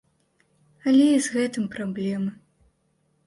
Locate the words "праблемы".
1.75-2.31